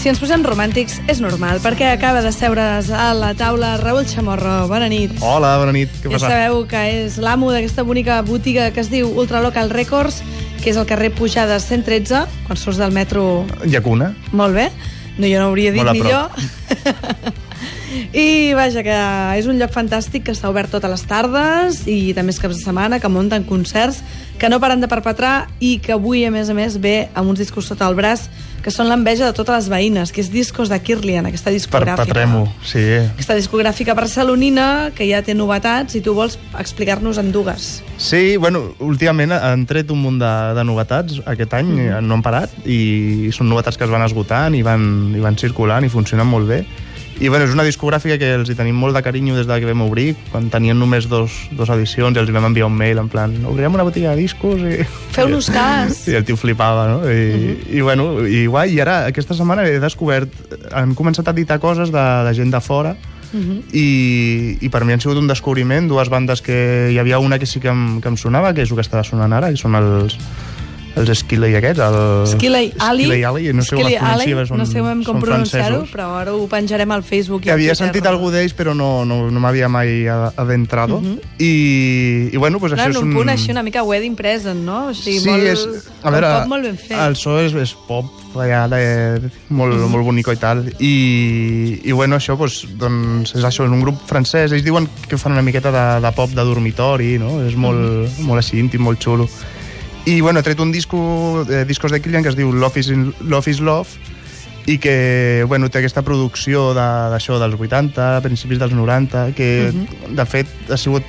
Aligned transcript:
Si 0.00 0.08
ens 0.08 0.16
posem 0.16 0.40
romàntics, 0.46 0.94
és 1.12 1.18
normal, 1.20 1.58
perquè 1.60 1.90
acaba 1.92 2.22
de 2.24 2.30
seure's 2.32 2.88
a 2.94 3.10
la 3.12 3.34
taula 3.36 3.74
Raül 3.82 4.06
Chamorro. 4.08 4.62
Bona 4.70 4.86
nit. 4.88 5.12
Hola, 5.20 5.58
bona 5.60 5.74
nit. 5.76 5.92
Què 6.00 6.08
Ja 6.08 6.14
passa? 6.16 6.30
sabeu 6.30 6.62
que 6.70 6.80
és 7.02 7.18
l'amo 7.20 7.50
d'aquesta 7.52 7.84
bonica 7.84 8.22
botiga 8.24 8.70
que 8.72 8.80
es 8.80 8.88
diu 8.88 9.10
Ultralocal 9.12 9.68
Records, 9.68 10.22
que 10.62 10.70
és 10.72 10.78
el 10.80 10.88
carrer 10.88 11.10
Pujades 11.12 11.68
113, 11.68 12.22
quan 12.46 12.56
surts 12.56 12.80
del 12.80 12.96
metro... 12.96 13.44
Llacuna. 13.66 14.14
Molt 14.32 14.56
bé. 14.56 14.70
No, 15.18 15.26
jo 15.28 15.36
no 15.36 15.50
hauria 15.50 15.72
dit 15.76 15.84
Molt 15.84 15.92
millor. 16.00 16.32
I 18.12 18.54
vaja, 18.54 18.84
que 18.86 18.98
és 19.40 19.48
un 19.50 19.58
lloc 19.60 19.72
fantàstic 19.74 20.28
que 20.28 20.34
està 20.36 20.50
obert 20.50 20.70
totes 20.72 20.90
les 20.90 21.06
tardes 21.08 21.84
i 21.90 22.12
també 22.16 22.34
és 22.34 22.40
caps 22.42 22.58
de 22.58 22.64
setmana, 22.64 23.00
que 23.02 23.10
munten 23.10 23.46
concerts 23.48 24.02
que 24.40 24.48
no 24.48 24.60
paren 24.60 24.80
de 24.80 24.88
perpetrar 24.88 25.50
i 25.60 25.78
que 25.84 25.92
avui, 25.92 26.24
a 26.24 26.30
més 26.32 26.48
a 26.48 26.56
més, 26.56 26.78
ve 26.80 27.10
amb 27.14 27.28
uns 27.28 27.42
discos 27.42 27.68
sota 27.68 27.88
el 27.90 27.98
braç 27.98 28.28
que 28.60 28.72
són 28.72 28.90
l'enveja 28.90 29.28
de 29.28 29.34
totes 29.36 29.54
les 29.56 29.68
veïnes, 29.72 30.12
que 30.12 30.20
és 30.20 30.28
Discos 30.32 30.68
de 30.68 30.76
Kirlian, 30.84 31.26
aquesta 31.28 31.52
discogràfica. 31.52 32.04
Perpetrem-ho, 32.04 32.42
sí. 32.66 32.82
Aquesta 33.14 33.36
discogràfica 33.38 33.94
barcelonina 33.96 34.90
que 34.96 35.06
ja 35.08 35.22
té 35.24 35.34
novetats 35.36 35.96
i 35.96 36.02
tu 36.04 36.12
vols 36.16 36.36
explicar-nos 36.60 37.20
en 37.20 37.32
dues. 37.32 37.70
Sí, 37.96 38.36
bueno, 38.36 38.66
últimament 38.84 39.32
han 39.36 39.64
tret 39.68 39.90
un 39.92 40.02
munt 40.04 40.20
de, 40.20 40.32
de 40.56 40.66
novetats 40.68 41.22
aquest 41.24 41.56
any, 41.56 41.72
mm 41.72 42.06
no 42.10 42.16
han 42.16 42.22
parat, 42.24 42.52
i 42.68 43.30
són 43.34 43.48
novetats 43.50 43.76
que 43.78 43.84
es 43.86 43.90
van 43.92 44.02
esgotant 44.04 44.54
i 44.56 44.62
van, 44.66 44.82
i 45.16 45.20
van 45.22 45.36
circulant 45.40 45.84
i 45.84 45.90
funcionen 45.92 46.28
molt 46.28 46.48
bé. 46.48 46.62
I 47.20 47.28
bueno, 47.28 47.44
és 47.44 47.52
una 47.52 47.66
discogràfica 47.66 48.16
que 48.16 48.30
els 48.38 48.48
hi 48.48 48.54
tenim 48.56 48.78
molt 48.80 48.96
de 48.96 49.02
carinyo 49.04 49.34
des 49.36 49.44
de 49.44 49.58
que 49.60 49.68
vam 49.68 49.82
obrir, 49.84 50.14
quan 50.32 50.46
tenien 50.48 50.78
només 50.80 51.04
dos, 51.04 51.34
dos 51.52 51.68
edicions 51.68 52.16
i 52.16 52.20
els 52.22 52.30
hi 52.30 52.32
vam 52.32 52.46
enviar 52.48 52.70
un 52.70 52.78
mail 52.78 52.96
en 53.02 53.10
plan, 53.12 53.34
obrirem 53.44 53.76
una 53.76 53.84
botiga 53.84 54.14
de 54.14 54.22
discos 54.22 54.64
i... 54.64 54.86
Feu-nos 55.12 55.50
cas. 55.58 56.06
I 56.08 56.16
el 56.16 56.24
tio 56.24 56.38
flipava, 56.40 56.86
no? 56.88 56.98
I, 57.04 57.20
uh 57.20 57.44
-huh. 57.44 57.76
i 57.76 57.80
bueno, 57.84 58.26
i 58.26 58.46
guai, 58.46 58.72
i 58.72 58.80
ara 58.80 59.04
aquesta 59.12 59.36
setmana 59.36 59.68
he 59.68 59.78
descobert, 59.78 60.32
han 60.72 60.94
començat 60.94 61.28
a 61.28 61.36
editar 61.36 61.60
coses 61.60 61.92
de, 61.92 62.06
de 62.24 62.34
gent 62.34 62.50
de 62.50 62.60
fora, 62.60 62.96
Uh 63.32 63.38
-huh. 63.38 63.62
I, 63.72 64.58
i 64.60 64.68
per 64.68 64.84
mi 64.84 64.92
han 64.92 65.00
sigut 65.00 65.16
un 65.16 65.28
descobriment 65.28 65.86
dues 65.88 66.08
bandes 66.08 66.42
que 66.42 66.90
hi 66.90 66.98
havia 66.98 67.20
una 67.20 67.38
que 67.38 67.46
sí 67.46 67.60
que 67.60 67.68
em, 67.68 68.00
que 68.00 68.08
em 68.08 68.16
sonava 68.16 68.52
que 68.52 68.62
és 68.62 68.70
el 68.70 68.74
que 68.74 68.80
estava 68.80 69.04
sonant 69.04 69.32
ara 69.32 69.50
que 69.50 69.56
són 69.56 69.76
els 69.76 70.18
els 70.98 71.10
Skilley 71.20 71.54
aquests 71.58 71.82
el... 71.84 71.96
Skilley 72.32 72.70
Ali 72.82 73.06
Skilley 73.06 73.24
Ali 73.24 73.52
no 73.54 73.64
sé 73.64 73.76
com 73.76 73.86
es 73.86 73.98
pronuncia 74.00 74.46
són, 74.48 74.60
no 74.60 74.66
sé 74.66 74.82
com, 74.82 75.02
com 75.06 75.20
pronunciar-ho 75.22 75.80
però 75.90 76.08
ara 76.18 76.34
ho 76.34 76.46
penjarem 76.50 76.94
al 76.96 77.04
Facebook 77.06 77.44
que 77.46 77.52
havia 77.54 77.76
sentit 77.78 78.06
algú 78.10 78.32
d'ells 78.34 78.54
però 78.58 78.74
no, 78.76 79.04
no, 79.08 79.22
no 79.30 79.42
m'havia 79.42 79.68
mai 79.70 80.08
adentrado 80.08 80.98
uh 80.98 81.02
-huh. 81.02 81.18
I, 81.38 82.30
i 82.32 82.36
bueno 82.36 82.58
pues 82.58 82.72
Clar, 82.72 82.88
això 82.88 82.98
és 82.98 83.02
un... 83.02 83.08
un 83.08 83.14
punt 83.14 83.28
així 83.28 83.50
una 83.50 83.62
mica 83.62 83.82
wedding 83.82 84.16
present 84.16 84.64
no? 84.64 84.88
o 84.88 84.94
sigui, 84.94 85.20
sí, 85.20 85.28
molt, 85.28 85.42
és, 85.42 85.66
a 86.02 86.10
veure, 86.10 86.32
pop 86.40 86.48
molt 86.48 86.64
ben 86.64 86.76
fet 86.76 86.98
el 86.98 87.16
so 87.16 87.38
és, 87.38 87.54
és 87.54 87.74
pop 87.86 88.06
real, 88.34 88.72
eh, 88.74 89.20
molt, 89.48 89.74
-huh. 89.74 89.88
molt 89.88 90.04
bonico 90.04 90.32
i 90.32 90.36
tal 90.36 90.64
i, 90.78 91.80
i 91.84 91.92
bueno, 91.92 92.16
això 92.16 92.36
pues, 92.36 92.66
doncs, 92.78 93.34
és 93.34 93.44
això, 93.44 93.64
és 93.64 93.70
un 93.70 93.80
grup 93.80 93.96
francès 94.06 94.52
ells 94.52 94.64
diuen 94.64 94.88
que 95.08 95.18
fan 95.18 95.32
una 95.32 95.42
miqueta 95.42 95.70
de, 95.70 96.00
de 96.06 96.12
pop 96.12 96.30
de 96.30 96.44
dormitori 96.44 97.18
no? 97.18 97.42
és 97.46 97.54
molt, 97.54 97.78
-huh. 97.78 98.18
molt 98.18 98.38
així 98.38 98.58
íntim, 98.58 98.82
molt 98.82 98.98
xulo 99.02 99.28
i 100.06 100.20
bueno, 100.20 100.40
he 100.40 100.42
tret 100.42 100.60
un 100.60 100.72
disco, 100.72 101.46
eh, 101.48 101.64
discos 101.68 101.92
de 101.92 102.00
Killian 102.00 102.22
que 102.22 102.30
es 102.30 102.36
diu 102.36 102.52
Love 102.52 102.80
is, 102.80 102.88
Love 103.20 103.50
is 103.50 103.60
Love 103.60 103.88
i 104.66 104.78
que 104.78 105.44
bueno, 105.48 105.70
té 105.72 105.80
aquesta 105.80 106.02
producció 106.06 106.70
d'això 106.76 107.38
de, 107.38 107.46
dels 107.46 107.60
80, 107.60 108.20
principis 108.24 108.60
dels 108.60 108.72
90 108.76 109.32
que 109.36 109.70
uh 109.70 109.74
-huh. 109.74 110.14
de 110.16 110.26
fet 110.26 110.48
ha 110.70 110.76
sigut 110.76 111.04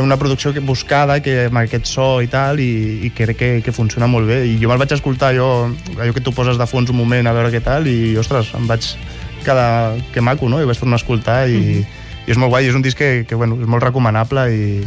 una 0.00 0.16
producció 0.16 0.54
que 0.54 0.60
buscada 0.60 1.20
que 1.20 1.46
amb 1.46 1.58
aquest 1.58 1.84
so 1.84 2.22
i 2.22 2.28
tal 2.28 2.60
i, 2.60 3.04
i 3.04 3.10
crec 3.10 3.36
que, 3.36 3.62
que 3.62 3.72
funciona 3.72 4.06
molt 4.06 4.26
bé 4.26 4.46
i 4.46 4.58
jo 4.60 4.68
me'l 4.68 4.78
vaig 4.78 4.92
escoltar 4.92 5.34
jo, 5.36 5.68
allò 5.98 6.12
que 6.14 6.20
tu 6.20 6.32
poses 6.32 6.56
de 6.56 6.66
fons 6.66 6.90
un 6.90 6.96
moment 6.96 7.26
a 7.26 7.32
veure 7.32 7.52
què 7.52 7.60
tal 7.60 7.86
i 7.86 8.16
ostres, 8.16 8.54
em 8.54 8.66
vaig 8.66 8.80
quedar 9.44 9.94
que 10.12 10.20
maco, 10.20 10.48
no? 10.48 10.62
i 10.62 10.64
vaig 10.64 10.78
tornar 10.78 10.94
a 10.94 11.02
escoltar 11.02 11.48
i, 11.48 11.52
uh 11.52 11.60
-huh. 11.60 11.86
i 12.26 12.30
és 12.30 12.38
molt 12.38 12.50
guai, 12.50 12.66
és 12.66 12.74
un 12.74 12.82
disc 12.82 12.96
que, 12.96 13.26
que 13.28 13.34
bueno, 13.34 13.58
és 13.60 13.66
molt 13.66 13.82
recomanable 13.82 14.48
i, 14.54 14.84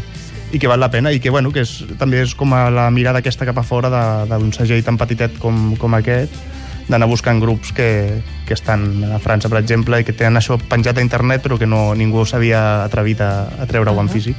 i 0.56 0.60
que 0.60 0.70
val 0.72 0.80
la 0.80 0.92
pena 0.92 1.12
i 1.12 1.20
que, 1.20 1.30
bueno, 1.30 1.52
que 1.52 1.66
és, 1.66 1.82
també 2.00 2.22
és 2.24 2.34
com 2.38 2.54
a 2.56 2.70
la 2.72 2.88
mirada 2.96 3.20
aquesta 3.20 3.48
cap 3.48 3.60
a 3.60 3.66
fora 3.68 3.92
d'un 4.32 4.54
segell 4.56 4.84
tan 4.88 4.96
petitet 4.98 5.36
com, 5.42 5.74
com 5.80 5.98
aquest 6.00 6.36
d'anar 6.88 7.10
buscant 7.10 7.42
grups 7.42 7.74
que, 7.76 8.22
que 8.46 8.54
estan 8.54 9.04
a 9.10 9.20
França, 9.20 9.50
per 9.50 9.60
exemple, 9.60 10.00
i 10.00 10.06
que 10.06 10.14
tenen 10.14 10.38
això 10.40 10.60
penjat 10.70 11.02
a 11.02 11.04
internet 11.04 11.44
però 11.44 11.60
que 11.60 11.68
no, 11.68 11.90
ningú 11.98 12.24
s'havia 12.30 12.86
atrevit 12.86 13.26
a, 13.26 13.32
a 13.60 13.68
treure-ho 13.68 13.92
uh 13.94 14.00
-huh. 14.00 14.08
en 14.08 14.10
físic. 14.10 14.38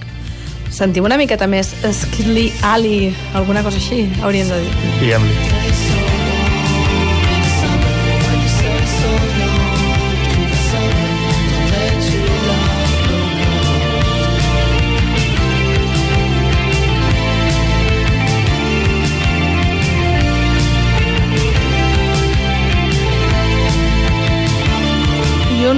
Sentim 0.71 1.04
una 1.04 1.16
miqueta 1.16 1.47
més 1.47 1.75
Skilly 1.93 2.53
Ali, 2.62 3.15
alguna 3.34 3.62
cosa 3.62 3.77
així, 3.77 4.10
hauríem 4.22 4.48
de 4.48 4.60
dir. 4.60 4.72
Diguem-li. 5.00 6.05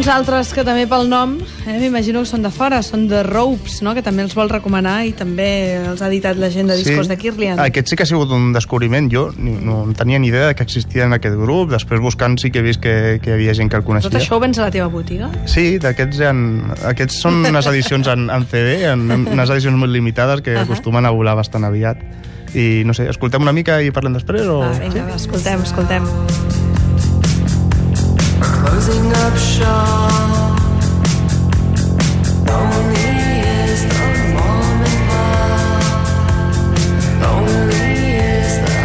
Uns 0.08 0.14
altres 0.14 0.54
que 0.56 0.62
també 0.64 0.86
pel 0.88 1.04
nom, 1.10 1.34
eh, 1.66 1.74
m'imagino 1.76 2.22
que 2.22 2.28
són 2.30 2.40
de 2.40 2.48
fora, 2.48 2.78
són 2.82 3.02
de 3.10 3.20
Ropes, 3.26 3.82
no? 3.84 3.92
que 3.92 4.00
també 4.00 4.22
els 4.24 4.32
vol 4.36 4.48
recomanar 4.48 5.02
i 5.04 5.10
també 5.12 5.76
els 5.84 6.00
ha 6.00 6.08
editat 6.08 6.38
la 6.40 6.48
gent 6.48 6.70
de 6.70 6.78
discos 6.78 7.04
sí. 7.04 7.10
de 7.10 7.16
Kirlian. 7.20 7.60
Aquest 7.60 7.90
sí 7.90 7.98
que 7.98 8.06
ha 8.06 8.08
sigut 8.08 8.32
un 8.32 8.54
descobriment. 8.54 9.10
Jo 9.12 9.26
no, 9.36 9.82
tenia 9.98 10.18
ni 10.18 10.30
idea 10.32 10.54
que 10.54 10.64
existia 10.64 11.04
en 11.04 11.12
aquest 11.12 11.36
grup. 11.36 11.68
Després 11.74 12.00
buscant 12.00 12.38
sí 12.40 12.48
que 12.54 12.62
he 12.62 12.64
vist 12.64 12.80
que, 12.80 13.18
que 13.20 13.34
hi 13.34 13.36
havia 13.36 13.56
gent 13.58 13.68
que 13.68 13.76
el 13.76 13.84
coneixia. 13.84 14.08
Tot 14.08 14.20
això 14.22 14.38
ho 14.38 14.40
vens 14.40 14.56
a 14.56 14.64
la 14.64 14.72
teva 14.72 14.88
botiga? 14.88 15.28
Sí, 15.44 15.76
d'aquests 15.82 16.24
ha... 16.24 16.32
aquests 16.94 17.20
són 17.26 17.44
unes 17.44 17.68
edicions 17.74 18.08
en, 18.08 18.30
en 18.32 18.48
CD, 18.48 18.78
en, 18.88 19.04
en 19.12 19.28
unes 19.34 19.52
edicions 19.58 19.76
molt 19.76 19.92
limitades 19.92 20.40
que 20.40 20.56
uh 20.56 20.62
-huh. 20.62 20.64
acostumen 20.64 21.04
a 21.04 21.12
volar 21.12 21.36
bastant 21.36 21.68
aviat. 21.68 22.00
I 22.56 22.82
no 22.86 22.94
sé, 22.94 23.10
escoltem 23.10 23.42
una 23.42 23.52
mica 23.52 23.82
i 23.82 23.90
parlem 23.90 24.16
després? 24.16 24.48
O... 24.48 24.62
Ah, 24.62 24.72
vinga, 24.80 25.04
sí? 25.04 25.10
va, 25.10 25.16
escoltem, 25.16 25.60
escoltem. 25.68 26.77
Closing 28.78 29.12
up 29.12 29.36
shop. 29.36 30.60
Lonely 32.46 33.10
is 33.66 33.80
the. 33.90 34.04
Lonely 37.22 37.96
is 38.36 38.52
the. 38.62 38.76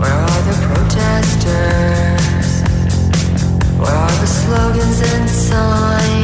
Where 0.00 0.20
are 0.30 0.42
the 0.48 0.56
protesters? 0.66 2.50
Where 3.78 3.96
are 4.04 4.16
the 4.20 4.26
slogans 4.26 5.00
and 5.12 5.30
signs? 5.30 6.17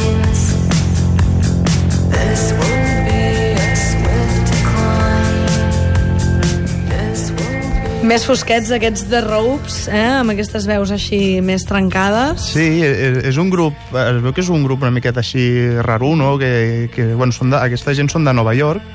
Més 8.05 8.21
fosquets 8.21 8.69
aquests 8.69 9.07
de 9.09 9.17
Ropes, 9.25 9.87
eh? 9.89 10.03
amb 10.19 10.29
aquestes 10.35 10.67
veus 10.69 10.91
així 10.93 11.39
més 11.41 11.63
trencades. 11.65 12.51
Sí, 12.53 12.83
és, 12.85 13.17
és 13.31 13.39
un 13.41 13.49
grup, 13.49 13.73
es 13.97 14.19
veu 14.21 14.35
que 14.35 14.43
és 14.43 14.51
un 14.53 14.61
grup 14.67 14.85
una 14.85 14.93
miqueta 14.93 15.23
així 15.23 15.45
raro, 15.81 16.11
no? 16.19 16.35
Que, 16.37 16.91
que 16.93 17.07
bueno, 17.15 17.33
són 17.33 17.55
de, 17.55 17.57
aquesta 17.57 17.95
gent 17.97 18.11
són 18.13 18.27
de 18.27 18.35
Nova 18.37 18.53
York 18.53 18.85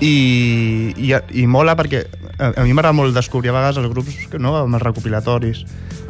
i, 0.00 0.94
i, 0.96 1.12
i 1.42 1.44
mola 1.50 1.74
perquè 1.76 2.04
a, 2.38 2.54
a 2.54 2.64
mi 2.64 2.72
m'agrada 2.72 2.96
molt 2.96 3.16
descobrir 3.16 3.52
a 3.52 3.58
vegades 3.58 3.82
els 3.82 3.92
grups 3.92 4.16
no? 4.38 4.54
amb 4.62 4.78
els 4.78 4.84
recopilatoris 4.84 5.64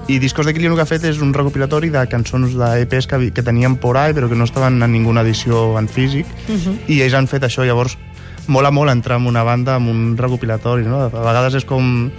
i 0.08 0.18
Discos 0.22 0.46
de 0.46 0.54
el 0.54 0.74
que 0.76 0.84
ha 0.84 0.88
fet 0.88 1.04
és 1.04 1.18
un 1.24 1.34
recopilatori 1.34 1.90
de 1.92 2.04
cançons 2.08 2.54
d'EPs 2.56 3.08
que, 3.08 3.18
que 3.32 3.42
tenien 3.42 3.76
por 3.76 3.96
ahí 3.96 4.14
però 4.14 4.28
que 4.28 4.36
no 4.36 4.44
estaven 4.44 4.82
en 4.82 4.92
ninguna 4.92 5.24
edició 5.24 5.78
en 5.78 5.88
físic 5.88 6.26
uh 6.48 6.54
-huh. 6.54 6.76
i 6.86 7.02
ells 7.02 7.14
han 7.14 7.26
fet 7.26 7.42
això, 7.42 7.64
llavors 7.64 7.96
mola 8.48 8.70
molt 8.74 8.90
entrar 8.90 9.18
en 9.20 9.28
una 9.28 9.44
banda 9.46 9.76
amb 9.78 9.90
un 9.92 10.02
recopilatori, 10.18 10.84
no? 10.88 11.04
A 11.06 11.08
vegades 11.12 11.54
és 11.60 11.64
com 11.68 12.10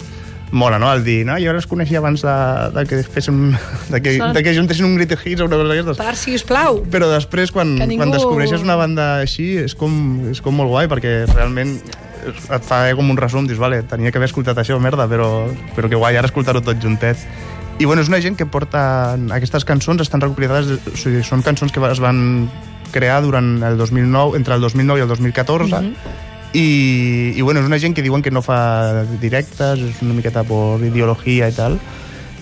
mola, 0.52 0.80
no? 0.81 0.88
El 0.94 1.04
dir, 1.06 1.20
no, 1.28 1.36
jo 1.42 1.52
els 1.54 1.68
coneixia 1.70 2.00
abans 2.02 2.24
de, 2.26 2.36
de 2.74 2.84
que 2.90 3.02
féssim, 3.06 3.52
de 3.94 4.00
que, 4.02 4.16
Són- 4.18 4.34
de 4.34 4.42
que 4.46 4.54
juntessin 4.58 4.88
un 4.88 4.96
Great 4.98 5.14
Hits 5.26 5.44
o 5.44 5.46
una 5.50 5.60
cosa 5.60 5.70
d'aquestes. 5.74 6.00
Per, 6.02 6.16
si 6.18 6.34
us 6.40 6.46
plau. 6.48 6.80
Però 6.90 7.10
després, 7.12 7.52
quan, 7.54 7.76
ningú- 7.78 8.00
quan 8.02 8.14
descobreixes 8.16 8.64
una 8.66 8.78
banda 8.80 9.20
així, 9.26 9.52
és 9.62 9.76
com, 9.78 9.94
és 10.31 10.42
com 10.42 10.56
molt 10.58 10.72
guai, 10.74 10.88
perquè 10.90 11.20
realment 11.34 11.76
et 12.26 12.66
fa 12.66 12.81
com 12.98 13.10
un 13.14 13.18
resum, 13.18 13.46
dius, 13.48 13.62
vale, 13.62 13.84
tenia 13.88 14.12
que 14.12 14.18
haver 14.20 14.28
escoltat 14.31 14.58
això, 14.60 14.76
merda, 14.81 15.06
però, 15.08 15.30
però 15.78 15.88
que 15.90 15.96
guai, 16.02 16.18
ara 16.18 16.28
escoltar-ho 16.28 16.62
tot 16.66 16.81
juntet. 16.81 17.22
I 17.80 17.86
bueno, 17.88 18.02
és 18.02 18.10
una 18.12 18.20
gent 18.20 18.36
que 18.36 18.44
porta... 18.50 19.16
Aquestes 19.31 19.64
cançons 19.64 20.02
estan 20.04 20.20
recopilades, 20.20 20.68
o 20.92 20.98
sigui, 21.00 21.22
són 21.24 21.46
cançons 21.46 21.72
que 21.72 21.80
es 21.88 22.02
van 22.04 22.50
crear 22.92 23.22
durant 23.24 23.62
el 23.64 23.78
2009, 23.78 24.38
entre 24.38 24.56
el 24.56 24.62
2009 24.62 25.00
i 25.00 25.04
el 25.04 25.08
2014, 25.10 25.82
Mhm. 25.82 25.94
i, 26.54 27.34
i 27.38 27.42
bueno, 27.42 27.60
és 27.62 27.66
una 27.68 27.78
gent 27.80 27.94
que 27.96 28.02
diuen 28.02 28.22
que 28.22 28.32
no 28.32 28.42
fa 28.42 29.04
directes, 29.22 29.80
és 29.80 30.02
una 30.02 30.14
miqueta 30.18 30.44
per 30.44 30.80
ideologia 30.84 31.48
i 31.50 31.54
tal, 31.54 31.80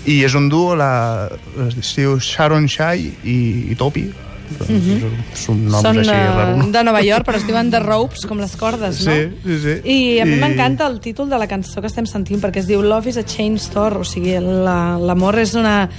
i 0.08 0.22
és 0.24 0.34
un 0.36 0.48
duo, 0.48 0.76
la, 0.80 1.28
es 1.68 1.96
diu 1.96 2.18
Sharon 2.20 2.68
Shai 2.68 3.12
i, 3.24 3.38
i 3.72 3.76
Topi, 3.76 4.06
Doncs 4.48 5.36
Són 5.36 5.66
noms 5.68 5.82
Són 5.84 5.98
així 6.00 6.08
raros. 6.10 6.54
no? 6.62 6.68
de 6.72 6.82
Nova 6.88 7.02
York, 7.04 7.26
però 7.28 7.36
es 7.36 7.44
diuen 7.46 7.68
The 7.70 7.82
Ropes, 7.84 8.22
com 8.30 8.40
les 8.40 8.54
cordes, 8.56 9.02
no? 9.06 9.12
Sí, 9.12 9.26
sí, 9.44 9.58
sí. 9.60 9.74
I 9.84 10.20
a 10.22 10.26
mi 10.26 10.38
I- 10.38 10.40
m'encanta 10.40 10.88
el 10.88 11.02
títol 11.04 11.28
de 11.30 11.38
la 11.38 11.50
cançó 11.52 11.82
que 11.84 11.88
estem 11.92 12.06
sentint, 12.08 12.40
perquè 12.40 12.62
es 12.64 12.68
diu 12.70 12.82
Love 12.82 13.10
is 13.10 13.18
a 13.20 13.26
chain 13.28 13.58
store, 13.60 13.98
o 14.00 14.06
sigui, 14.08 14.38
la- 14.40 14.96
l'amor 14.98 15.38
és 15.40 15.54
una, 15.54 15.90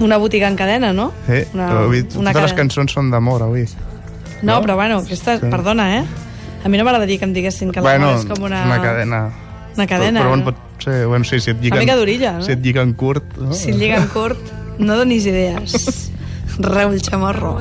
una 0.00 0.16
botiga 0.18 0.48
en 0.48 0.56
cadena, 0.56 0.92
no? 0.92 1.12
Sí, 1.26 1.42
una, 1.54 1.68
però 1.68 1.84
avui, 1.84 2.02
totes 2.04 2.24
les 2.24 2.34
cadena. 2.34 2.56
cançons 2.56 2.92
són 2.92 3.10
d'amor, 3.10 3.42
avui. 3.42 3.66
No, 4.42 4.54
no? 4.56 4.60
però 4.62 4.74
bueno, 4.76 4.98
aquesta, 4.98 5.38
Sí. 5.38 5.46
perdona, 5.50 5.98
eh? 5.98 6.04
A 6.64 6.68
mi 6.68 6.78
no 6.78 6.84
m'agradaria 6.84 7.18
que 7.18 7.24
em 7.24 7.32
diguessin 7.32 7.70
que 7.72 7.80
l'amor 7.80 7.98
bueno, 7.98 8.18
és 8.20 8.26
com 8.26 8.44
una... 8.44 8.64
una 8.66 8.80
cadena. 8.82 9.20
Una 9.76 9.86
cadena, 9.86 10.20
Però, 10.20 10.30
però 10.30 10.36
no? 10.36 10.44
bueno, 10.44 10.44
pot 10.52 10.82
ser, 10.84 11.06
bueno, 11.06 11.24
sí, 11.24 11.40
si 11.40 11.50
et 11.50 11.60
lliguen... 11.62 11.80
mica 11.80 11.96
d'orilla, 11.96 12.32
no? 12.38 12.42
Si 12.44 12.52
et 12.52 12.60
lliguen 12.64 12.92
curt... 12.94 13.36
No? 13.38 13.52
Si 13.54 13.70
et 13.70 13.76
lliguen 13.76 14.06
curt, 14.12 14.38
no 14.78 14.96
donis 14.96 15.24
idees. 15.26 16.10
Reu 16.58 16.92
el 16.92 17.00
xamorro. 17.00 17.56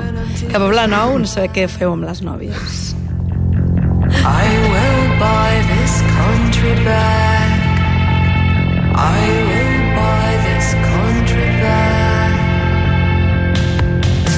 Que 0.49 0.55
a 0.57 0.59
Poble 0.59 0.83
Nou 0.91 1.17
no 1.19 1.25
sé 1.29 1.45
què 1.53 1.67
feu 1.71 1.93
amb 1.93 2.03
les 2.03 2.19
nòvies. 2.21 2.95
I 4.21 4.47
will 4.67 5.05
buy 5.21 5.53
this 5.71 6.01
country 6.11 6.75
back. 6.83 7.49
I 8.93 9.23
will 9.47 9.50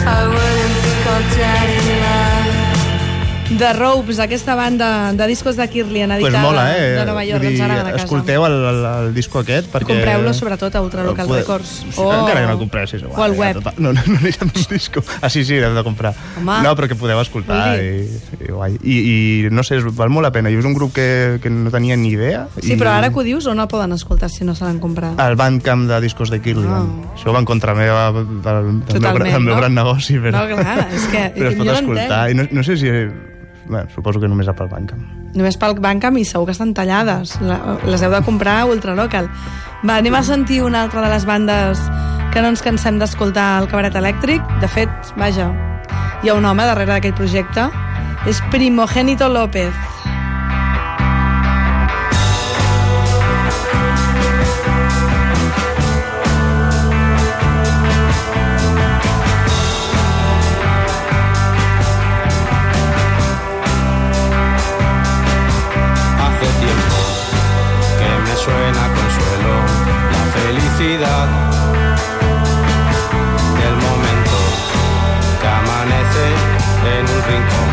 I 0.05 0.27
wouldn't 0.27 0.83
be 0.83 0.93
call 1.03 1.21
dead. 1.37 1.82
The 3.57 3.73
Ropes, 3.73 4.19
aquesta 4.19 4.55
banda 4.55 5.13
de 5.13 5.27
discos 5.27 5.55
de 5.55 5.67
Kirlian, 5.69 6.09
Pues 6.09 6.23
editada 6.23 6.43
mola, 6.43 6.77
eh? 6.77 6.91
de 6.97 7.05
Nova 7.05 7.23
York, 7.25 7.43
dir, 7.43 7.57
casa. 7.57 7.95
Escolteu 7.95 8.45
el, 8.45 8.53
el, 8.53 8.85
el 9.07 9.13
disco 9.13 9.39
aquest, 9.39 9.69
perquè... 9.71 9.93
Compreu-lo 9.93 10.33
sobretot 10.33 10.75
a 10.75 10.81
Ultralocal 10.81 11.27
Poder- 11.27 11.41
Records. 11.43 11.71
Sí, 11.83 12.01
Encara 12.01 12.39
que 12.41 12.45
no 12.47 12.53
el 12.53 12.59
compreu, 12.59 12.87
sí, 12.87 12.95
és 12.97 13.03
igual. 13.03 13.19
O 13.19 13.23
al 13.23 13.31
web. 13.37 13.53
total. 13.59 13.73
No, 13.77 13.93
no, 13.93 14.01
no 14.07 14.17
anirem 14.17 14.49
al 14.53 14.63
disco. 14.69 15.03
Ah, 15.21 15.29
sí, 15.29 15.43
sí, 15.45 15.59
l'hem 15.59 15.75
de 15.75 15.83
comprar. 15.83 16.13
Home. 16.37 16.59
no, 16.63 16.75
però 16.75 16.87
que 16.87 16.95
podeu 16.95 17.19
escoltar 17.21 17.75
i, 17.81 18.07
i, 18.39 18.51
guai. 18.51 18.77
I, 18.81 18.95
I, 18.97 19.49
no 19.51 19.63
sé, 19.63 19.79
val 19.93 20.09
molt 20.09 20.25
la 20.27 20.31
pena. 20.35 20.49
Jo 20.53 20.59
és 20.63 20.69
un 20.69 20.73
grup 20.77 20.93
que, 20.95 21.39
que 21.43 21.49
no 21.53 21.69
tenia 21.73 21.95
ni 21.99 22.13
idea. 22.15 22.47
Sí, 22.59 22.73
i... 22.73 22.77
però 22.79 22.95
ara 22.97 23.11
que 23.13 23.19
ho 23.21 23.25
dius, 23.27 23.45
on 23.51 23.59
el 23.61 23.67
poden 23.71 23.93
escoltar 23.93 24.29
si 24.33 24.43
no 24.47 24.55
se 24.55 24.65
l'han 24.65 24.79
comprat? 24.83 25.19
al 25.19 25.35
Bandcamp 25.37 25.85
de 25.89 25.99
discos 26.01 26.29
de 26.33 26.41
Kirlian. 26.41 26.89
Ah. 27.05 27.13
Això 27.17 27.33
va 27.35 27.39
en 27.43 27.45
contra 27.45 27.75
meva 27.77 28.09
del, 28.15 28.41
del, 28.41 28.71
meu, 28.79 28.87
Totalment, 28.87 29.19
gran- 29.27 29.33
del 29.37 29.45
meu 29.45 29.53
no? 29.55 29.61
gran 29.61 29.75
negoci. 29.77 30.17
Però, 30.23 30.41
No, 30.47 30.57
clar, 30.57 30.87
és 30.93 31.05
que 31.11 31.21
però 31.37 31.49
es 31.51 31.55
pot 31.59 31.67
no 31.67 31.73
escoltar. 31.77 32.23
I 32.31 32.35
no, 32.39 32.47
no 32.51 32.63
sé 32.65 32.77
si... 32.81 32.89
Bueno, 33.65 33.87
suposo 33.93 34.19
que 34.19 34.27
només 34.27 34.47
pel 34.53 34.67
Bandcamp. 34.69 35.03
Només 35.33 35.57
pel 35.57 35.77
Bandcamp 35.79 36.17
i 36.19 36.25
segur 36.25 36.45
que 36.47 36.51
estan 36.55 36.73
tallades. 36.73 37.37
La- 37.41 37.77
Les 37.85 38.01
heu 38.03 38.11
de 38.11 38.21
comprar 38.21 38.59
a 38.61 38.65
Ultralocal. 38.65 39.29
Va, 39.87 39.97
anem 39.97 40.15
a 40.15 40.23
sentir 40.23 40.61
una 40.63 40.81
altra 40.83 41.01
de 41.01 41.09
les 41.09 41.25
bandes 41.25 41.79
que 42.33 42.41
no 42.41 42.49
ens 42.49 42.61
cansem 42.61 42.99
d'escoltar 42.99 43.57
al 43.59 43.67
Cabaret 43.67 43.95
Elèctric. 43.95 44.41
De 44.61 44.67
fet, 44.67 44.89
vaja, 45.17 45.49
hi 46.23 46.29
ha 46.29 46.33
un 46.35 46.45
home 46.45 46.63
darrere 46.65 46.93
d'aquell 46.93 47.13
projecte. 47.13 47.69
És 48.27 48.41
Primogénito 48.51 49.27
López. 49.29 49.73
En 76.85 77.01
un 77.01 77.23
rincón. 77.23 77.69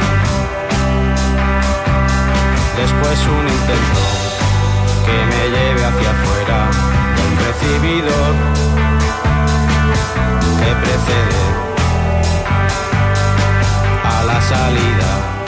Después 2.76 3.18
un 3.26 3.48
intento 3.48 4.02
que 5.04 5.26
me 5.30 5.42
lleve 5.50 5.84
hacia 5.84 6.10
afuera 6.10 6.70
de 7.16 7.22
un 7.28 7.34
recibidor 7.46 8.34
que 10.60 10.70
precede 10.84 11.42
a 14.04 14.24
la 14.24 14.40
salida. 14.40 15.39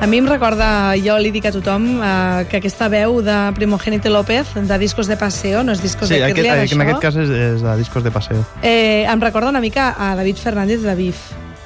A 0.00 0.06
mi 0.06 0.16
em 0.16 0.26
recorda, 0.26 0.94
jo 0.96 1.18
li 1.20 1.28
dic 1.30 1.44
a 1.44 1.52
tothom, 1.52 1.84
eh, 2.00 2.46
que 2.48 2.56
aquesta 2.56 2.88
veu 2.88 3.18
de 3.20 3.34
Primogénito 3.54 4.08
López, 4.08 4.48
de 4.56 4.78
Discos 4.80 5.06
de 5.06 5.16
Paseo, 5.20 5.60
no 5.62 5.72
és 5.76 5.82
Discos 5.82 6.08
Sí, 6.08 6.14
de 6.14 6.24
aquest, 6.24 6.36
Kirlian, 6.40 6.56
en 6.56 6.64
això, 6.64 6.80
aquest 6.86 7.02
cas 7.04 7.16
és, 7.20 7.28
és 7.28 7.60
de 7.60 7.76
discos 7.76 8.02
de 8.02 8.10
paseo. 8.10 8.40
eh, 8.62 9.04
em 9.04 9.20
recorda 9.20 9.50
una 9.50 9.60
mica 9.60 9.94
a 9.98 10.16
David 10.16 10.36
Fernández 10.36 10.80
de 10.82 10.94
Bif. 10.94 11.20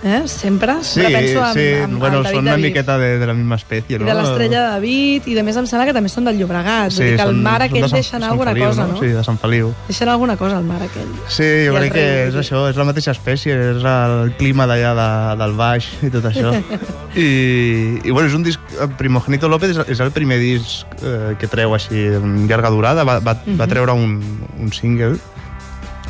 Eh? 0.05 0.23
Sempre, 0.29 0.75
Sí, 0.83 1.01
sempre 1.01 1.13
penso 1.17 1.47
en, 1.47 1.55
sí. 1.55 1.61
en, 1.83 1.99
bueno, 1.99 2.19
en 2.19 2.23
David 2.25 2.37
són 2.37 2.45
una 2.45 2.57
Bif. 2.57 2.65
miqueta 2.67 2.99
de, 2.99 3.19
de 3.19 3.27
la 3.27 3.33
misma 3.33 3.57
espècie, 3.57 3.97
I 3.97 4.01
no? 4.01 4.05
de 4.05 4.15
l'estrella 4.19 4.59
de 4.61 4.69
David, 4.75 5.29
i 5.33 5.35
de 5.39 5.43
més 5.47 5.57
em 5.57 5.65
sembla 5.67 5.87
que 5.89 5.95
també 5.97 6.11
són 6.13 6.27
del 6.29 6.37
Llobregat. 6.37 6.93
Sí, 6.93 7.07
que 7.17 7.23
el 7.25 7.33
mar 7.41 7.63
aquell 7.65 7.81
de 7.87 7.89
Sant- 7.89 7.97
deixa 8.03 8.17
anar 8.19 8.29
alguna 8.35 8.53
Feliu, 8.53 8.67
cosa, 8.69 8.87
no? 8.91 8.99
Sí, 9.01 9.07
de 9.17 9.25
Sant 9.25 9.39
Feliu. 9.41 9.73
Deixa 9.89 10.05
anar 10.05 10.19
alguna 10.19 10.37
cosa 10.37 10.59
al 10.61 10.65
mar 10.69 10.83
aquell. 10.85 11.09
Sí, 11.33 11.49
jo 11.65 11.73
I 11.73 11.79
crec 11.81 11.93
que 11.97 12.05
és 12.29 12.37
això, 12.37 12.67
és 12.69 12.77
la 12.77 12.85
mateixa 12.85 13.15
espècie, 13.17 13.57
és 13.73 13.81
el 13.95 14.35
clima 14.37 14.67
d'allà 14.69 14.93
de, 15.01 15.09
del 15.41 15.57
baix 15.57 15.89
i 16.05 16.11
tot 16.13 16.29
això. 16.29 16.53
I, 17.17 18.01
I 18.05 18.11
bueno, 18.11 18.29
és 18.29 18.35
un 18.37 18.43
disc... 18.45 18.61
Primogénito 18.99 19.49
López 19.49 19.71
és, 19.73 19.81
és 19.89 20.01
el 20.05 20.11
primer 20.13 20.37
disc 20.39 20.85
eh, 21.01 21.33
que 21.41 21.49
treu 21.49 21.73
així 21.75 21.97
en 22.21 22.45
llarga 22.51 22.69
durada, 22.75 23.05
va, 23.09 23.21
va, 23.25 23.39
va 23.57 23.67
treure 23.71 23.97
un, 23.97 24.19
un 24.61 24.73
single 24.73 25.17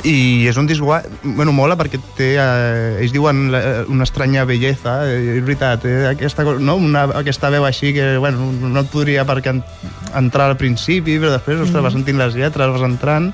i 0.05 0.45
és 0.51 0.57
un 0.61 0.67
disc 0.69 0.83
guai, 0.85 1.01
bueno, 1.25 1.53
mola 1.57 1.79
perquè 1.81 1.97
té, 2.19 2.35
eh, 2.37 2.99
ells 3.01 3.13
diuen 3.15 3.47
la- 3.53 3.85
una 3.89 4.05
estranya 4.05 4.45
bellesa, 4.45 4.99
eh, 5.09 5.39
és 5.39 5.45
veritat, 5.47 5.81
té 5.83 5.95
aquesta, 6.11 6.45
no? 6.61 6.77
una, 6.77 7.05
aquesta 7.23 7.49
veu 7.51 7.65
així 7.65 7.95
que 7.97 8.19
bueno, 8.19 8.51
no 8.53 8.81
et 8.85 8.91
podria 8.93 9.25
perquè 9.25 9.55
en, 9.55 9.63
entrar 10.15 10.51
al 10.51 10.59
principi, 10.61 11.17
però 11.19 11.33
després 11.33 11.61
ostres, 11.65 11.83
vas 11.83 11.97
sentint 11.97 12.19
les 12.21 12.37
lletres, 12.37 12.69
vas 12.71 12.85
entrant 12.85 13.33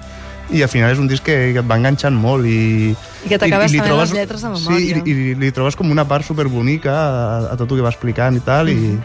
i 0.50 0.62
al 0.62 0.68
final 0.70 0.90
és 0.90 0.98
un 0.98 1.06
disc 1.10 1.22
que, 1.26 1.52
que 1.54 1.60
et 1.62 1.66
va 1.70 1.76
enganxant 1.78 2.14
molt 2.14 2.46
i, 2.46 2.90
I 3.24 3.28
que 3.28 3.38
t'acabes 3.38 3.70
sabent 3.74 3.86
trobes- 3.90 4.10
les 4.10 4.18
lletres 4.20 4.42
de 4.42 4.54
sí, 4.56 4.68
memòria. 4.70 5.02
i, 5.04 5.10
i 5.10 5.34
li 5.38 5.50
trobes 5.54 5.76
com 5.78 5.90
una 5.90 6.06
part 6.06 6.26
superbonica 6.26 6.90
a, 6.94 7.52
a 7.52 7.56
tot 7.56 7.70
el 7.70 7.78
que 7.78 7.86
va 7.86 7.90
explicant 7.92 8.34
i 8.38 8.40
tal 8.46 8.70
i, 8.70 8.96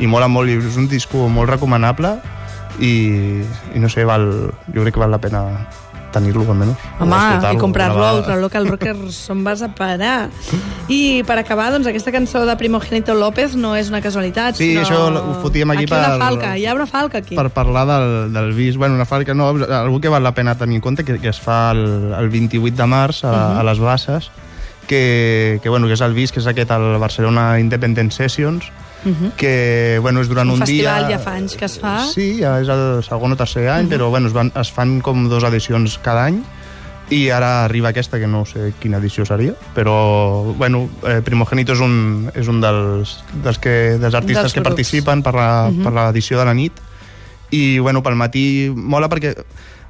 i 0.00 0.06
mola 0.06 0.28
molt, 0.28 0.48
i 0.52 0.56
és 0.60 0.76
un 0.76 0.88
disco 0.88 1.28
molt 1.32 1.48
recomanable 1.52 2.18
i, 2.80 3.40
i 3.74 3.80
no 3.80 3.88
sé, 3.88 4.04
val, 4.04 4.52
jo 4.72 4.82
crec 4.84 4.92
que 4.96 5.00
val 5.00 5.10
la 5.12 5.20
pena 5.20 5.42
tenir-lo 6.16 6.46
almenys 6.48 6.82
Home, 6.98 7.20
i 7.52 7.60
comprar-lo 7.60 8.00
una 8.00 8.08
a 8.08 8.12
vegada. 8.12 8.18
Ultralocal 8.22 8.68
Rockers 8.72 9.18
on 9.30 9.44
vas 9.44 9.62
a 9.62 9.68
parar. 9.76 10.30
I 10.88 11.22
per 11.28 11.38
acabar, 11.42 11.70
doncs, 11.74 11.86
aquesta 11.90 12.12
cançó 12.14 12.44
de 12.48 12.56
Primogénito 12.56 13.14
López 13.14 13.54
no 13.56 13.74
és 13.76 13.90
una 13.92 14.00
casualitat, 14.04 14.56
Sí, 14.56 14.72
sinó... 14.72 14.82
això 14.82 15.00
ho 15.12 15.34
fotíem 15.42 15.70
aquí 15.74 15.84
aquí 15.84 15.92
una 15.92 16.14
per- 16.14 16.20
falca, 16.24 16.54
hi 16.56 16.66
ha 16.66 16.74
una 16.74 16.86
falca 16.86 17.18
aquí. 17.18 17.36
per 17.36 17.50
parlar 17.50 17.86
del, 17.90 18.32
del 18.32 18.52
vis, 18.56 18.76
bueno, 18.76 18.94
una 18.94 19.04
falca 19.04 19.34
no, 19.34 19.50
algú 19.50 20.00
que 20.00 20.08
val 20.08 20.22
la 20.22 20.32
pena 20.34 20.54
tenir 20.56 20.76
en 20.76 20.80
compte, 20.80 21.04
que, 21.04 21.18
que 21.20 21.28
es 21.28 21.40
fa 21.40 21.70
el, 21.72 22.12
el 22.18 22.28
28 22.30 22.76
de 22.76 22.86
març 22.86 23.24
a, 23.24 23.30
uh 23.30 23.34
-huh. 23.36 23.60
a 23.60 23.62
les 23.64 23.78
Basses, 23.78 24.30
que, 24.86 25.60
que, 25.62 25.68
bueno, 25.68 25.86
que 25.86 25.94
és 25.94 26.00
el 26.00 26.14
vis, 26.14 26.32
que 26.32 26.40
és 26.40 26.46
aquest, 26.46 26.70
el 26.70 26.98
Barcelona 26.98 27.58
Independent 27.60 28.10
Sessions, 28.12 28.64
uh 29.04 29.10
-huh. 29.10 29.32
que 29.36 29.98
bueno, 30.00 30.20
és 30.20 30.28
durant 30.28 30.48
Un 30.48 30.54
un, 30.54 30.58
festival 30.60 31.06
dia... 31.06 31.18
ja 31.18 31.22
fa 31.24 31.36
anys 31.36 31.56
que 31.56 31.64
es 31.64 31.78
fa. 31.78 32.06
Sí, 32.06 32.38
ja 32.40 32.60
és 32.60 32.68
el 32.68 33.02
segon 33.02 33.32
o 33.32 33.36
tercer 33.36 33.68
any, 33.68 33.84
uh 33.86 33.88
-huh. 33.88 33.94
però 33.94 34.10
bueno, 34.10 34.28
es, 34.28 34.32
van, 34.32 34.52
es 34.54 34.70
fan 34.72 35.00
com 35.00 35.28
dues 35.28 35.44
edicions 35.44 35.98
cada 35.98 36.24
any, 36.26 36.42
i 37.08 37.30
ara 37.30 37.64
arriba 37.64 37.90
aquesta, 37.90 38.18
que 38.18 38.26
no 38.26 38.44
sé 38.44 38.72
quina 38.80 38.96
edició 38.98 39.24
seria, 39.24 39.54
però, 39.74 40.54
bueno, 40.56 40.88
eh, 41.06 41.20
Primogénito 41.22 41.72
és 41.72 41.80
un, 41.80 42.30
és 42.34 42.48
un 42.48 42.60
dels, 42.60 43.22
dels, 43.44 43.58
que, 43.58 43.96
dels 44.00 44.14
artistes 44.14 44.42
Dels 44.42 44.54
que 44.54 44.60
participen 44.62 45.22
per 45.22 45.34
la- 45.34 45.70
per 45.84 45.92
l'edició 45.92 46.36
de 46.38 46.44
la 46.44 46.54
nit, 46.54 46.72
i, 47.50 47.78
bueno, 47.78 48.02
pel 48.02 48.16
matí 48.16 48.72
mola 48.74 49.08
perquè 49.08 49.36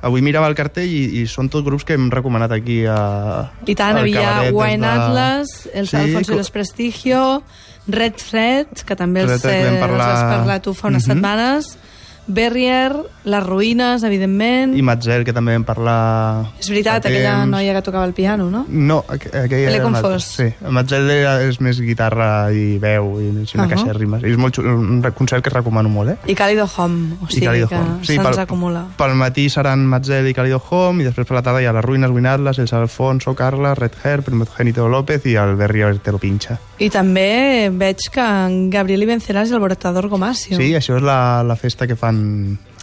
avui 0.03 0.23
mirava 0.23 0.47
el 0.49 0.55
cartell 0.55 0.89
i, 0.91 1.23
i 1.23 1.27
són 1.27 1.49
tots 1.49 1.65
grups 1.67 1.85
que 1.85 1.95
hem 1.95 2.11
recomanat 2.13 2.53
aquí 2.53 2.85
a, 2.87 3.51
I 3.67 3.75
tant, 3.75 3.97
havia 3.99 4.51
Wine 4.53 4.79
de- 4.85 4.93
Atlas, 4.93 5.69
el 5.73 5.89
Sí, 5.89 5.97
Alfonso 5.97 6.33
co- 6.33 6.35
y 6.35 6.39
los 6.39 6.51
Prestigio, 6.51 7.43
Red 7.89 8.15
Fred, 8.19 8.67
que 8.87 8.97
també 8.97 9.23
els, 9.23 9.43
Red 9.43 9.51
eh, 9.53 9.65
vam 9.65 9.75
els 9.75 9.81
parlar- 9.87 10.11
has 10.13 10.23
parlat 10.39 10.63
tu 10.63 10.75
fa 10.75 10.89
unes 10.89 11.07
Mhm. 11.07 11.15
setmanes, 11.15 11.79
Berrier, 12.27 12.93
Les 13.27 13.43
Ruïnes, 13.43 14.03
evidentment. 14.07 14.75
I 14.79 14.83
Matzel, 14.87 15.25
que 15.27 15.33
també 15.35 15.55
vam 15.57 15.65
parlar... 15.67 16.53
És 16.61 16.69
veritat, 16.71 17.07
aquella 17.07 17.41
temps. 17.41 17.51
noia 17.51 17.73
que 17.75 17.83
tocava 17.83 18.05
el 18.07 18.13
piano, 18.15 18.49
no? 18.51 18.65
No, 18.69 19.01
aqu 19.09 19.31
aquella... 19.33 19.71
L'he 19.75 19.81
confós. 19.83 20.29
Sí, 20.39 20.47
Matzel 20.71 21.11
és 21.11 21.59
més 21.63 21.81
guitarra 21.83 22.53
i 22.55 22.79
veu 22.83 23.17
i 23.23 23.33
és 23.43 23.55
una 23.57 23.65
Ahà. 23.67 23.73
caixa 23.75 23.89
de 23.91 23.97
rimes. 23.99 24.23
I 24.23 24.31
és 24.35 24.39
molt 24.39 24.55
xulo, 24.59 24.77
un 24.79 25.03
concert 25.19 25.43
que 25.43 25.51
recomano 25.51 25.91
molt, 25.91 26.15
eh? 26.15 26.17
I 26.31 26.37
Cálido 26.39 26.69
Home, 26.77 27.17
o 27.23 27.31
sigui 27.31 27.67
que 27.67 27.75
Home. 27.81 27.99
se'ns 28.07 28.23
pel, 28.29 28.39
acumula. 28.45 28.85
Pel 28.99 29.17
matí 29.19 29.49
seran 29.51 29.87
Matzel 29.91 30.31
i 30.31 30.35
Cálido 30.35 30.63
Home, 30.71 31.03
i 31.03 31.09
després 31.11 31.27
per 31.27 31.39
la 31.41 31.43
tarda 31.47 31.63
hi 31.63 31.67
ha 31.67 31.75
les 31.75 31.85
Ruïnes, 31.85 32.15
Winatlas, 32.15 32.63
el 32.63 32.71
Alfonso, 32.79 33.35
Carla, 33.35 33.75
Red 33.75 33.99
Hair, 34.05 34.23
Primogénito 34.23 34.87
López 34.89 35.27
i 35.27 35.35
el 35.35 35.57
Berrier 35.59 35.99
te 35.99 36.15
lo 36.15 36.19
pincha. 36.23 36.61
I 36.79 36.91
també 36.93 37.71
veig 37.73 38.07
que 38.13 38.23
en 38.23 38.69
Gabriel 38.71 39.03
Ibenceras 39.03 39.51
i 39.51 39.55
el 39.57 39.61
Borotador 39.63 40.09
Gomasio. 40.13 40.59
Sí, 40.61 40.75
això 40.77 40.99
és 40.99 41.03
la, 41.03 41.43
la 41.43 41.57
festa 41.57 41.87
que 41.89 41.97
fan 41.97 42.16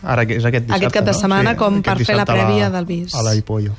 ara 0.04 0.25
que 0.25 0.36
és 0.38 0.46
aquest 0.46 0.66
dissabte, 0.66 0.86
Aquest 0.86 0.94
cap 0.94 1.06
de 1.06 1.12
no? 1.13 1.20
setmana, 1.20 1.56
com 1.58 1.82
per 1.82 1.98
fer 2.04 2.16
la 2.16 2.25
prèvia 2.25 2.70
del 2.74 2.86
bis. 2.86 3.13
A 3.16 3.22
la 3.24 3.36
Ipollo. 3.36 3.74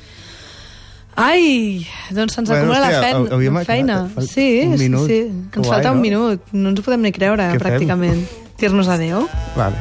Ai, 1.15 1.85
doncs 2.11 2.33
se'ns 2.35 2.49
Bueno, 2.49 2.63
acumula 2.73 2.87
hòstia, 2.89 3.01
la 3.01 3.63
feina. 3.63 4.09
feina. 4.11 4.27
Sí, 4.27 4.63
un 4.65 4.77
minut. 4.77 5.07
sí, 5.07 5.19
Que 5.51 5.59
ens 5.59 5.67
guai, 5.67 5.77
falta 5.77 5.91
un 5.91 5.97
no? 5.97 6.01
minut. 6.01 6.41
No 6.51 6.69
ens 6.69 6.79
ho 6.79 6.83
podem 6.83 7.01
ni 7.01 7.11
creure, 7.15 7.43
Què 7.53 7.59
pràcticament. 7.59 8.25
Dir-nos 8.59 8.87
adeu. 8.87 9.27
Vale. 9.55 9.75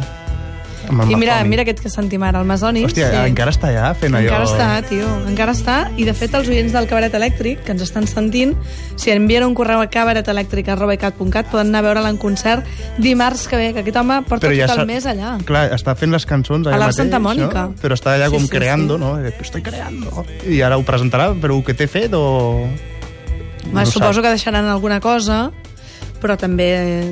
I 0.84 1.16
mira, 1.16 1.36
mira 1.44 1.62
aquest 1.62 1.80
que 1.80 1.90
sentim 1.90 2.22
ara, 2.22 2.40
el 2.40 2.46
Masoni. 2.46 2.84
Hòstia, 2.84 3.08
sí. 3.10 3.20
encara 3.30 3.50
està 3.54 3.68
allà 3.72 3.94
fent 3.98 4.14
allò... 4.14 4.26
Encara 4.28 4.44
està, 4.44 4.88
tio, 4.88 5.06
encara 5.28 5.52
està. 5.56 5.76
I, 5.96 6.04
de 6.04 6.14
fet, 6.14 6.34
els 6.34 6.48
oients 6.52 6.72
del 6.76 6.86
Cabaret 6.90 7.14
Elèctric, 7.14 7.62
que 7.64 7.72
ens 7.72 7.82
estan 7.86 8.06
sentint, 8.10 8.54
si 8.96 9.10
envien 9.14 9.44
un 9.46 9.54
correu 9.54 9.80
a 9.80 9.86
cabaretelèctric.cat 9.90 11.50
poden 11.50 11.68
anar 11.72 11.80
a 11.82 11.86
veure'l 11.88 12.08
en 12.10 12.16
concert 12.20 12.64
dimarts 12.98 13.46
que 13.48 13.56
ve, 13.56 13.72
que 13.74 13.80
aquest 13.84 13.96
home 13.96 14.20
porta 14.28 14.48
tot 14.48 14.56
s'ha- 14.56 14.80
el 14.80 14.86
mes 14.86 15.06
allà. 15.06 15.34
Clar, 15.44 15.66
està 15.74 15.94
fent 15.96 16.12
les 16.12 16.26
cançons 16.26 16.66
allà 16.66 16.76
A 16.76 16.78
la 16.78 16.86
mateix, 16.90 16.96
Santa 17.02 17.18
Mònica. 17.18 17.66
No? 17.70 17.74
Però 17.80 17.94
està 17.98 18.14
allà 18.14 18.28
Sí, 18.30 18.36
com 18.36 18.42
sí, 18.46 18.52
creando, 18.52 18.96
sí. 18.98 19.00
no? 19.04 19.18
Eh, 19.20 19.34
Estoy 19.40 19.62
creando. 19.62 20.24
I 20.48 20.60
ara 20.62 20.76
ho 20.78 20.82
presentarà, 20.84 21.32
però 21.34 21.56
què 21.64 21.74
té 21.76 21.86
fet 21.88 22.12
o... 22.14 22.68
No 23.72 23.86
suposo 23.86 24.20
que 24.22 24.28
deixaran 24.28 24.66
alguna 24.68 25.00
cosa, 25.00 25.50
però 26.24 26.38
també, 26.40 26.66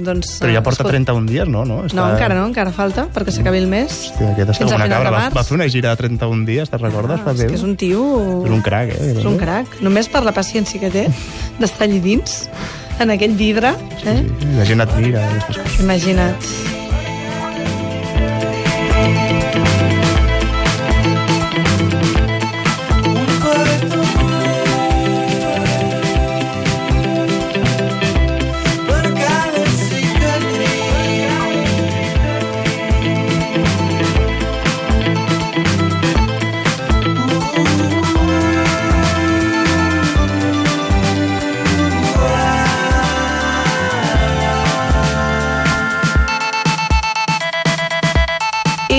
doncs... 0.04 0.38
Però 0.40 0.54
ja 0.54 0.62
porta 0.64 0.81
escolta, 0.83 0.97
31 0.97 1.28
dies, 1.28 1.50
no? 1.52 1.66
No, 1.69 1.83
No, 1.92 2.07
encara 2.14 2.38
no, 2.38 2.47
encara 2.49 2.73
falta, 2.73 3.04
perquè 3.12 3.35
s'acabi 3.37 3.61
el 3.61 3.69
mes. 3.69 3.92
Hòstia, 4.09 4.33
aquest 4.33 4.54
està 4.57 4.71
una 4.71 4.88
cabra. 4.88 5.12
Va, 5.12 5.23
va 5.37 5.45
fer 5.45 5.59
una 5.59 5.69
gira 5.73 5.92
de 5.92 6.00
31 6.00 6.47
dies, 6.49 6.73
te'n 6.73 6.81
recordes? 6.81 7.21
Ah, 7.21 7.37
és 7.37 7.45
que 7.45 7.61
és 7.61 7.66
un 7.69 7.76
tio... 7.76 8.02
És 8.47 8.57
un 8.57 8.64
crac, 8.64 8.95
eh? 8.97 9.12
És 9.19 9.28
un 9.28 9.37
crac. 9.40 9.76
Només 9.85 10.09
per 10.12 10.25
la 10.25 10.33
paciència 10.37 10.81
que 10.81 10.90
té 10.95 11.07
d'estar 11.61 11.90
allí 11.90 12.00
dins, 12.00 12.47
en 13.02 13.12
aquell 13.12 13.37
vidre. 13.37 13.76
Eh? 14.07 14.21
Sí, 14.25 14.52
la 14.57 14.69
gent 14.69 14.87
admira 14.88 15.26
aquestes 15.28 15.61
coses. 15.61 15.83
Imagina't. 15.85 16.72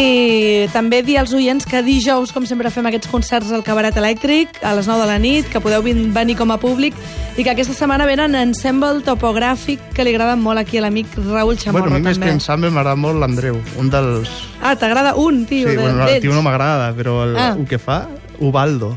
I 0.04 0.68
també 0.74 1.00
dir 1.06 1.16
als 1.22 1.32
oients 1.38 1.64
que 1.70 1.80
dijous, 1.86 2.34
com 2.36 2.44
sempre, 2.50 2.68
fem 2.74 2.88
aquests 2.90 3.08
concerts 3.12 3.52
al 3.56 3.62
Cabaret 3.64 3.96
Elèctric 4.00 4.58
a 4.66 4.74
les 4.76 4.88
9 4.90 5.00
de 5.06 5.08
la 5.08 5.16
nit, 5.22 5.48
que 5.52 5.62
podeu 5.64 5.84
venir 5.86 6.36
com 6.36 6.52
a 6.52 6.58
públic 6.60 6.96
i 7.38 7.44
que 7.46 7.52
aquesta 7.54 7.76
setmana 7.78 8.06
venen 8.10 8.36
Ensemble 8.36 9.00
Topogràfic, 9.06 9.80
que 9.96 10.04
li 10.04 10.12
agrada 10.14 10.36
molt 10.36 10.60
aquí 10.60 10.78
a 10.82 10.84
l'amic 10.84 11.08
Raül 11.16 11.56
Chamorro, 11.62 11.86
Bueno, 11.88 11.96
a 11.96 12.00
mi 12.00 12.06
més 12.10 12.18
que 12.18 12.26
també. 12.26 12.36
ensemble 12.36 12.70
m'agrada 12.72 12.98
molt 13.00 13.22
l'Andreu, 13.22 13.62
un 13.80 13.90
dels... 13.94 14.30
Ah, 14.62 14.76
t'agrada 14.76 15.16
un, 15.16 15.46
tio, 15.46 15.70
sí, 15.70 15.76
de- 15.76 15.82
bueno, 15.82 16.08
el 16.08 16.20
tio 16.22 16.34
no 16.34 16.42
m'agrada, 16.44 16.92
però 16.94 17.24
el, 17.24 17.38
Ah. 17.38 17.56
el 17.58 17.66
que 17.66 17.80
fa, 17.80 18.08
Ubaldo. 18.40 18.90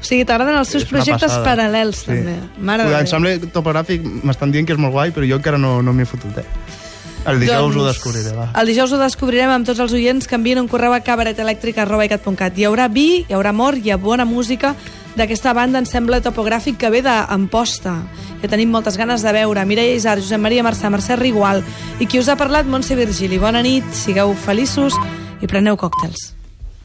O 0.00 0.04
sigui, 0.04 0.26
t'agraden 0.28 0.58
els 0.58 0.68
seus 0.68 0.84
projectes 0.84 1.32
passada. 1.32 1.46
paral·lels, 1.48 2.04
també. 2.04 2.36
Mare 2.60 2.82
de 2.84 2.90
Déu. 2.90 2.98
L'ensemble 2.98 3.38
topogràfic 3.48 4.04
m'estan 4.22 4.52
dient 4.52 4.66
que 4.66 4.74
és 4.74 4.78
molt 4.78 4.92
guai, 4.92 5.12
però 5.16 5.24
jo 5.26 5.36
encara 5.40 5.56
no, 5.56 5.80
no 5.80 5.94
m'hi 5.94 6.02
he 6.02 6.04
fotut, 6.04 6.36
eh? 6.38 6.44
El 7.24 7.40
dijous 7.40 7.72
Doncs, 7.72 7.76
ho 7.76 7.86
descobriré, 7.86 8.32
va. 8.36 8.50
El 8.60 8.68
dijous 8.68 8.92
ho 8.92 8.98
descobrirem 9.00 9.52
amb 9.54 9.66
tots 9.66 9.80
els 9.80 9.94
oients 9.96 10.28
que 10.28 10.36
envien 10.36 10.60
un 10.60 10.68
correu 10.68 10.92
a 10.92 11.00
cabaretelèctric.cat. 11.04 12.58
Hi 12.58 12.68
haurà 12.68 12.90
vi, 12.92 13.24
hi 13.24 13.36
haurà 13.36 13.54
amor, 13.54 13.78
hi 13.80 13.94
ha 13.94 13.96
bona 13.96 14.26
música 14.28 14.74
d'aquesta 15.16 15.54
banda 15.56 15.80
Ensemble 15.80 16.20
Topogràfic 16.20 16.76
que 16.76 16.90
ve 16.90 17.00
d'Amposta, 17.06 17.96
que 18.42 18.50
tenim 18.50 18.70
moltes 18.74 18.98
ganes 19.00 19.24
de 19.24 19.32
veure. 19.32 19.64
Mireia 19.64 19.96
Isar, 19.96 20.18
Josep 20.20 20.42
Maria 20.42 20.66
Marçà, 20.66 20.92
Mercè 20.92 21.16
Rigual 21.16 21.64
i 21.98 22.06
qui 22.06 22.20
us 22.20 22.28
ha 22.28 22.36
parlat, 22.36 22.68
Montse 22.68 22.98
Virgili. 22.98 23.40
Bona 23.40 23.64
nit, 23.64 23.88
sigueu 23.96 24.36
feliços 24.44 24.98
i 25.40 25.48
preneu 25.48 25.80
còctels. 25.80 26.33